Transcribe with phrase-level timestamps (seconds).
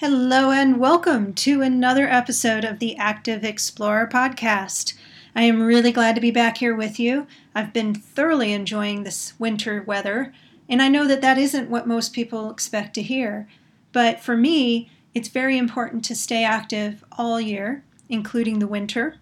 [0.00, 4.92] Hello, and welcome to another episode of the Active Explorer podcast.
[5.34, 7.26] I am really glad to be back here with you.
[7.54, 10.34] I've been thoroughly enjoying this winter weather,
[10.68, 13.48] and I know that that isn't what most people expect to hear.
[13.92, 19.16] But for me, it's very important to stay active all year, including the winter,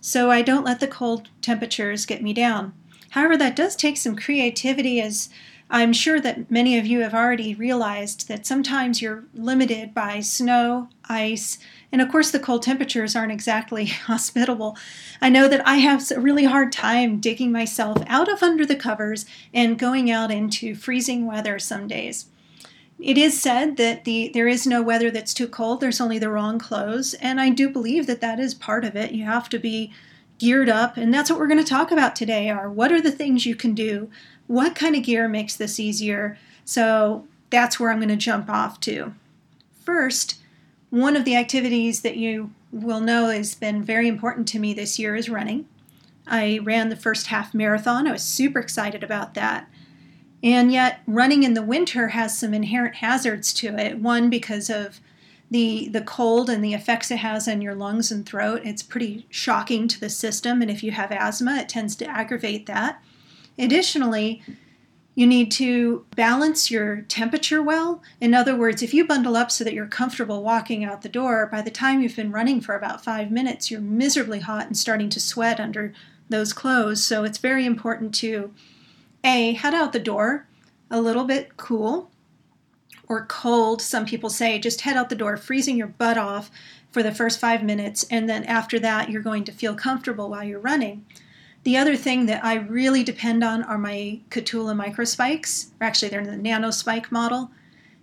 [0.00, 2.72] so I don't let the cold temperatures get me down.
[3.10, 5.28] However, that does take some creativity as
[5.70, 10.88] I'm sure that many of you have already realized that sometimes you're limited by snow,
[11.08, 11.58] ice,
[11.90, 14.76] and of course the cold temperatures aren't exactly hospitable.
[15.22, 18.76] I know that I have a really hard time digging myself out of under the
[18.76, 19.24] covers
[19.54, 22.26] and going out into freezing weather some days.
[23.00, 26.30] It is said that the there is no weather that's too cold, there's only the
[26.30, 29.12] wrong clothes, and I do believe that that is part of it.
[29.12, 29.92] You have to be
[30.38, 33.10] geared up, and that's what we're going to talk about today are what are the
[33.10, 34.10] things you can do
[34.46, 36.38] what kind of gear makes this easier?
[36.64, 39.14] So that's where I'm going to jump off to.
[39.84, 40.40] First,
[40.90, 44.98] one of the activities that you will know has been very important to me this
[44.98, 45.66] year is running.
[46.26, 48.06] I ran the first half marathon.
[48.06, 49.68] I was super excited about that.
[50.42, 53.98] And yet, running in the winter has some inherent hazards to it.
[53.98, 55.00] One, because of
[55.50, 58.62] the, the cold and the effects it has on your lungs and throat.
[58.64, 60.62] It's pretty shocking to the system.
[60.62, 63.02] And if you have asthma, it tends to aggravate that.
[63.58, 64.42] Additionally,
[65.14, 68.02] you need to balance your temperature well.
[68.20, 71.46] In other words, if you bundle up so that you're comfortable walking out the door,
[71.46, 75.08] by the time you've been running for about five minutes, you're miserably hot and starting
[75.10, 75.92] to sweat under
[76.28, 77.04] those clothes.
[77.04, 78.52] So it's very important to
[79.22, 80.46] A, head out the door
[80.90, 82.10] a little bit cool
[83.08, 83.80] or cold.
[83.80, 86.50] Some people say just head out the door, freezing your butt off
[86.90, 90.44] for the first five minutes, and then after that, you're going to feel comfortable while
[90.44, 91.04] you're running.
[91.64, 96.20] The other thing that I really depend on are my Kahtoola microspikes, or actually they're
[96.20, 97.50] in the nano spike model.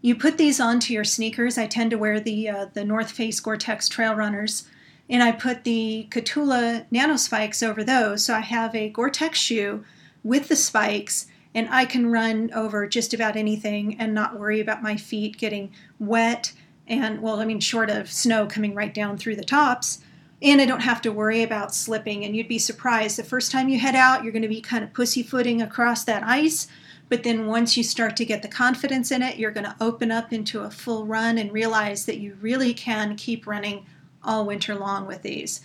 [0.00, 1.58] You put these onto your sneakers.
[1.58, 4.68] I tend to wear the uh, the North Face Gore-Tex Trail Runners,
[5.10, 8.24] and I put the Kahtoola nano spikes over those.
[8.24, 9.84] So I have a Gore-Tex shoe
[10.22, 14.84] with the spikes, and I can run over just about anything and not worry about
[14.84, 16.52] my feet getting wet.
[16.86, 19.98] And well, I mean, short of snow coming right down through the tops
[20.40, 22.24] and I don't have to worry about slipping.
[22.24, 24.84] And you'd be surprised the first time you head out, you're going to be kind
[24.84, 26.68] of pussyfooting across that ice.
[27.08, 30.10] But then once you start to get the confidence in it, you're going to open
[30.12, 33.86] up into a full run and realize that you really can keep running
[34.22, 35.60] all winter long with these.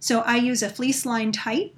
[0.00, 1.74] So I use a fleece lined tight,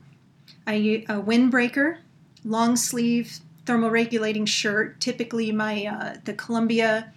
[0.66, 1.98] I use a windbreaker,
[2.44, 5.00] long sleeve thermoregulating shirt.
[5.00, 7.12] Typically, my uh, the Columbia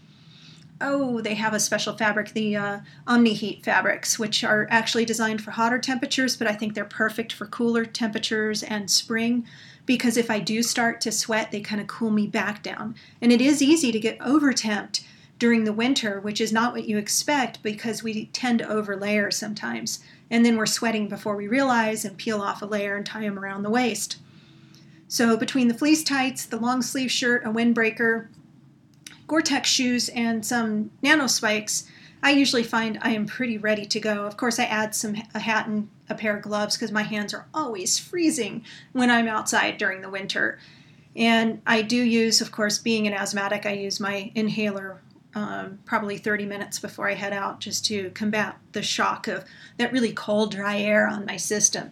[0.82, 5.52] oh, they have a special fabric, the uh, Omni-Heat fabrics, which are actually designed for
[5.52, 9.46] hotter temperatures, but I think they're perfect for cooler temperatures and spring
[9.86, 12.96] because if I do start to sweat, they kind of cool me back down.
[13.22, 15.04] And it is easy to get over temped
[15.40, 20.00] during the winter, which is not what you expect because we tend to overlayer sometimes.
[20.30, 23.38] And then we're sweating before we realize and peel off a layer and tie them
[23.38, 24.18] around the waist.
[25.08, 28.30] So between the fleece tights, the long sleeve shirt, a windbreaker,
[29.34, 31.90] Gore-Tex shoes and some nano spikes,
[32.22, 34.28] I usually find I am pretty ready to go.
[34.28, 37.34] Of course, I add some a hat and a pair of gloves because my hands
[37.34, 40.60] are always freezing when I'm outside during the winter.
[41.16, 45.02] And I do use, of course, being an asthmatic, I use my inhaler
[45.34, 49.46] um, probably 30 minutes before I head out just to combat the shock of
[49.78, 51.92] that really cold, dry air on my system.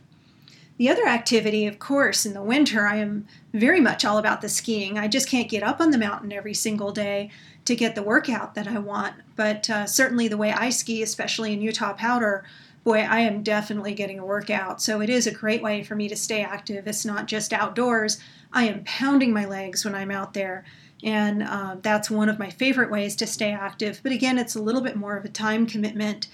[0.78, 4.50] The other activity, of course, in the winter, I am very much all about the
[4.50, 4.98] skiing.
[4.98, 7.30] I just can't get up on the mountain every single day
[7.66, 9.16] to get the workout that I want.
[9.36, 12.46] But uh, certainly, the way I ski, especially in Utah Powder,
[12.84, 14.82] boy, I am definitely getting a workout.
[14.82, 16.88] So it is a great way for me to stay active.
[16.88, 18.20] It's not just outdoors,
[18.54, 20.66] I am pounding my legs when I'm out there.
[21.04, 24.00] And uh, that's one of my favorite ways to stay active.
[24.04, 26.28] But again, it's a little bit more of a time commitment.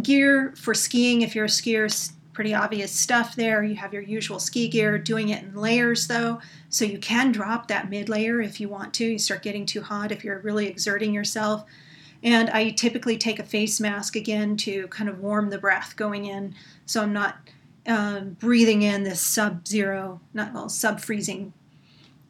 [0.00, 3.62] Gear for skiing, if you're a skier, pretty obvious stuff there.
[3.62, 7.68] You have your usual ski gear, doing it in layers though, so you can drop
[7.68, 9.04] that mid layer if you want to.
[9.04, 11.64] You start getting too hot if you're really exerting yourself.
[12.22, 16.26] And I typically take a face mask again to kind of warm the breath going
[16.26, 16.54] in,
[16.86, 17.36] so I'm not
[17.86, 21.52] um, breathing in this sub zero, not well, sub freezing,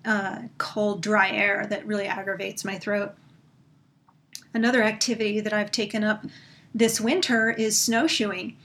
[0.05, 3.13] uh, cold, dry air that really aggravates my throat.
[4.55, 6.25] Another activity that I've taken up
[6.75, 8.57] this winter is snowshoeing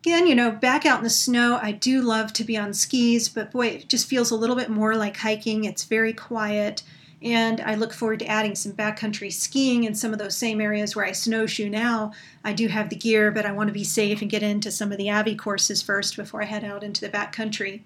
[0.00, 3.28] again, you know, back out in the snow, I do love to be on skis,
[3.28, 5.64] but boy, it just feels a little bit more like hiking.
[5.64, 6.82] It's very quiet.
[7.20, 10.94] And I look forward to adding some backcountry skiing in some of those same areas
[10.94, 12.12] where I snowshoe now.
[12.44, 14.92] I do have the gear, but I want to be safe and get into some
[14.92, 17.80] of the Avi courses first before I head out into the backcountry.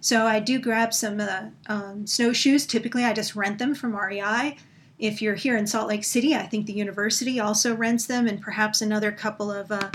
[0.00, 2.66] So I do grab some uh, um, snowshoes.
[2.66, 4.56] Typically, I just rent them from REI
[4.98, 8.40] If you're here in Salt Lake City, I think the university also rents them, and
[8.40, 9.90] perhaps another couple of uh,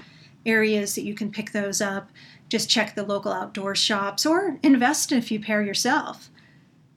[0.46, 2.10] areas that you can pick those up.
[2.50, 6.30] Just check the local outdoor shops or invest in a few pair yourself.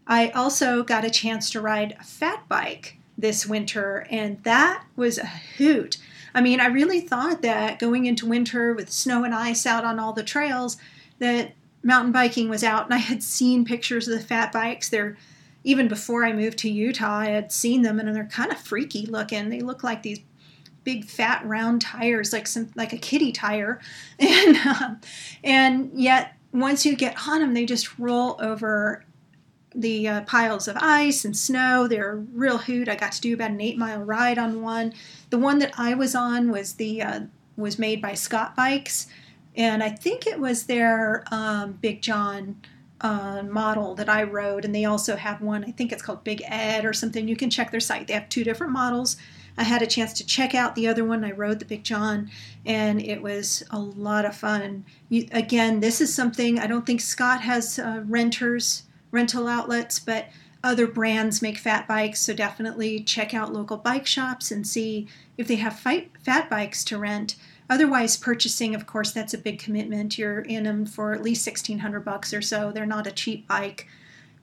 [0.07, 5.19] I also got a chance to ride a fat bike this winter, and that was
[5.19, 5.99] a hoot.
[6.35, 9.99] I mean, I really thought that going into winter with snow and ice out on
[9.99, 10.77] all the trails,
[11.21, 11.53] that
[11.83, 14.89] mountain biking was out, and I had seen pictures of the fat bikes.
[14.89, 15.17] They're
[15.63, 19.07] even before I moved to Utah, I had seen them, and they're kind of freaky
[19.07, 19.49] looking.
[19.49, 20.21] They look like these
[20.85, 23.81] big fat round tires, like some like a kitty tire,
[24.19, 25.01] and um,
[25.43, 29.05] and yet once you get on them, they just roll over
[29.75, 31.89] the uh, piles of ice and snow.
[31.89, 32.89] They're a real hoot.
[32.89, 34.95] I got to do about an eight mile ride on one.
[35.31, 37.21] The one that I was on was the uh,
[37.57, 39.09] was made by Scott Bikes,
[39.57, 42.57] and I think it was their um, Big Jon
[43.01, 44.65] uh, model that I rode.
[44.65, 45.65] And they also have one.
[45.65, 47.29] I think it's called Big Ed or something.
[47.29, 48.07] You can check their site.
[48.07, 49.17] They have two different models.
[49.57, 51.25] I had a chance to check out the other one.
[51.25, 52.31] I rode the Big Jon,
[52.67, 54.85] and it was a lot of fun.
[55.09, 60.27] You, again, this is something I don't think Scott has uh, renters rental outlets, but
[60.65, 65.07] other brands make fat bikes, so definitely check out local bike shops and see
[65.37, 67.37] if they have fight, fat bikes to rent.
[67.71, 70.19] Otherwise, purchasing, of course, that's a big commitment.
[70.19, 72.73] You're in them for at least sixteen hundred bucks or so.
[72.73, 73.87] They're not a cheap bike,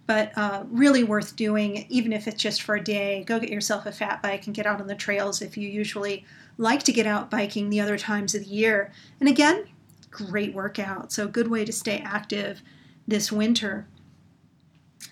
[0.08, 3.24] but uh, really worth doing, even if it's just for a day.
[3.26, 6.26] Go get yourself a fat bike and get out on the trails if you usually
[6.58, 8.92] like to get out biking the other times of the year.
[9.20, 9.66] And again,
[10.10, 11.12] great workout.
[11.12, 12.62] So, good way to stay active
[13.08, 13.88] this winter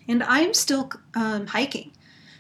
[0.10, 1.92] and I'm still um, hiking.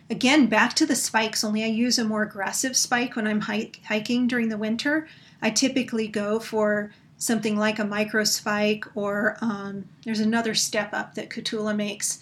[0.10, 3.80] Again, back to the spikes, only I use a more aggressive spike when I'm hike-
[3.88, 5.08] hiking during the winter.
[5.42, 11.14] I typically go for something like a micro spike, or um, there's another step up
[11.14, 12.20] that Kahtoola makes.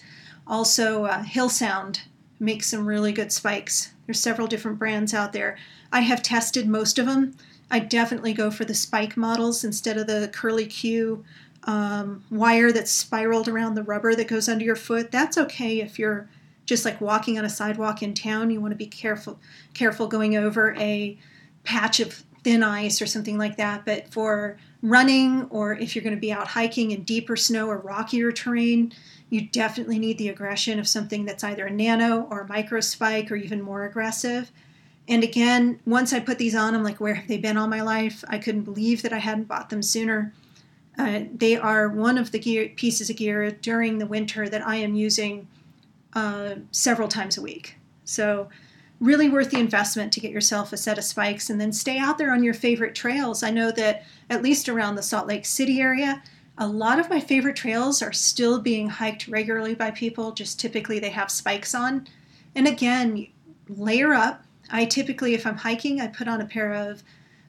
[0.48, 2.00] Also, uh, Hillsound
[2.40, 3.92] makes some really good spikes.
[4.06, 5.58] There's several different brands out there.
[5.92, 7.36] I have tested most of them.
[7.70, 11.24] I definitely go for the spike models instead of the curly Q
[11.64, 15.10] um, wire that's spiraled around the rubber that goes under your foot.
[15.10, 16.28] That's okay if you're
[16.64, 18.50] just like walking on a sidewalk in town.
[18.50, 19.38] You want to be careful
[19.74, 21.18] careful going over a
[21.64, 23.84] patch of thin ice or something like that.
[23.84, 27.78] But for running or if you're going to be out hiking in deeper snow or
[27.78, 28.92] rockier terrain,
[29.30, 33.30] you definitely need the aggression of something that's either a nano or a micro spike
[33.30, 34.50] or even more aggressive.
[35.08, 37.80] And again, once I put these on, I'm like, where have they been all my
[37.80, 38.22] life?
[38.28, 40.34] I couldn't believe that I hadn't bought them sooner.
[40.98, 44.76] Uh, they are one of the gear, pieces of gear during the winter that I
[44.76, 45.46] am using
[46.14, 47.76] uh, several times a week.
[48.04, 48.48] So,
[49.00, 52.18] really worth the investment to get yourself a set of spikes and then stay out
[52.18, 53.42] there on your favorite trails.
[53.42, 56.22] I know that at least around the Salt Lake City area,
[56.56, 60.98] a lot of my favorite trails are still being hiked regularly by people, just typically
[60.98, 62.08] they have spikes on.
[62.56, 63.28] And again,
[63.68, 64.42] layer up.
[64.70, 67.04] I typically, if I'm hiking, I put on a pair of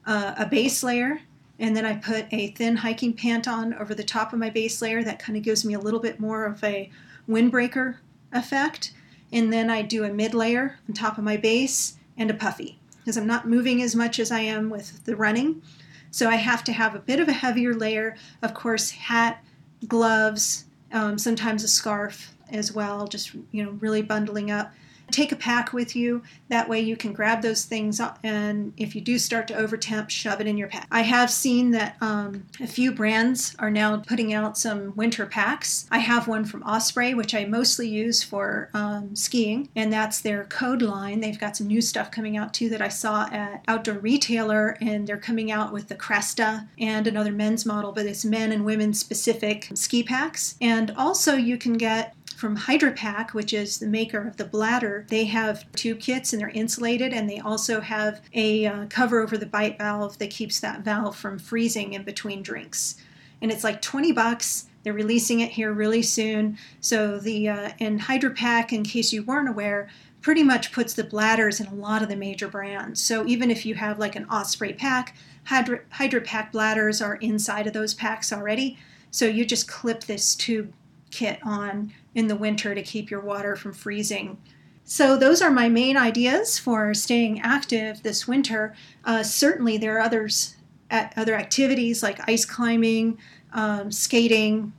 [0.06, 1.20] uh, a base layer
[1.58, 4.80] and then I put a thin hiking pant on over the top of my base
[4.80, 5.02] layer.
[5.02, 6.90] That kind of gives me a little bit more of a
[7.28, 7.96] windbreaker
[8.32, 8.92] effect.
[9.32, 12.78] And then I do a mid layer on top of my base and a puffy
[12.98, 15.62] because I'm not moving as much as I am with the running.
[16.10, 18.16] So I have to have a bit of a heavier layer.
[18.42, 19.42] Of course, hat,
[19.86, 24.72] gloves, um, sometimes a scarf as well, just you know, really bundling up
[25.10, 26.22] take a pack with you.
[26.48, 30.40] That way you can grab those things and if you do start to overtemp, shove
[30.40, 30.86] it in your pack.
[30.90, 35.86] I have seen that um, a few brands are now putting out some winter packs.
[35.90, 40.44] I have one from Osprey, which I mostly use for um, skiing, and that's their
[40.44, 41.20] Kode line.
[41.20, 45.06] They've got some new stuff coming out too that I saw at Outdoor Retailer, and
[45.06, 48.94] they're coming out with the Kresta and another men's model, but it's men and women
[48.94, 50.56] specific ski packs.
[50.60, 55.26] And also, you can get from Hydrapak, which is the maker of the bladder, they
[55.26, 59.44] have two kits and they're insulated, and they also have a uh, cover over the
[59.44, 62.96] bite valve that keeps that valve from freezing in between drinks.
[63.42, 64.68] And it's like 20 bucks.
[64.82, 66.56] They're releasing it here really soon.
[66.80, 69.90] So the uh, and Hydrapak, in case you weren't aware,
[70.22, 73.02] pretty much puts the bladders in a lot of the major brands.
[73.02, 75.14] So even if you have like an Osprey pack,
[75.46, 78.78] Hydrapak bladders are inside of those packs already.
[79.10, 80.72] So you just clip this tube
[81.10, 84.38] kit on in the winter to keep your water from freezing.
[84.84, 88.74] So, those are my main ideas for staying active this winter.
[89.04, 90.56] Uh, certainly, there are others,
[90.90, 93.18] other activities like ice climbing,
[93.52, 94.72] um, skating,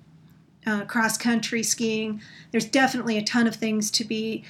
[0.65, 2.21] uh, cross country skiing.
[2.51, 4.43] There's definitely a ton of things to be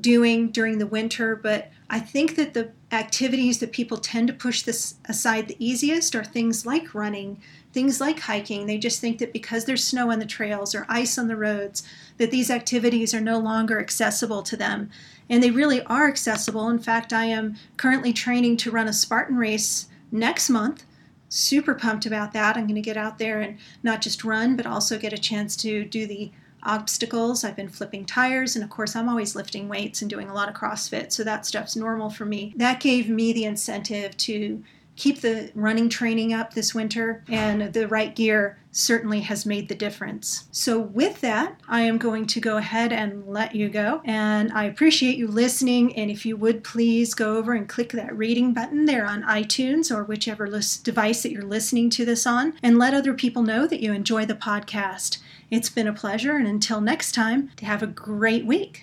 [0.00, 4.62] doing during the winter, but I think that the activities that people tend to push
[4.62, 7.40] this aside the easiest are things like running,
[7.72, 8.66] things like hiking.
[8.66, 11.84] They just think that because there's snow on the trails or ice on the roads,
[12.18, 14.90] that these activities are no longer accessible to them.
[15.30, 16.68] And they really are accessible.
[16.68, 20.84] In fact, I am currently training to run a Spartan race next month.
[21.28, 22.56] Super pumped about that.
[22.56, 25.56] I'm going to get out there and not just run, but also get a chance
[25.58, 26.30] to do the
[26.66, 27.44] obstacles.
[27.44, 30.48] I've been flipping tires, and of course, I'm always lifting weights and doing a lot
[30.48, 32.52] of CrossFit, so that stuff's normal for me.
[32.56, 34.62] That gave me the incentive to
[34.96, 39.74] keep the running training up this winter, and the right gear certainly has made the
[39.74, 40.48] difference.
[40.50, 44.02] So, with that, I am going to go ahead and let you go.
[44.04, 45.96] And I appreciate you listening.
[45.96, 49.94] And if you would please go over and click that rating button there on iTunes
[49.94, 53.80] or whichever device that you're listening to this on, and let other people know that
[53.80, 55.18] you enjoy the podcast.
[55.50, 58.74] It's been a pleasure, and until next time, to have a great week.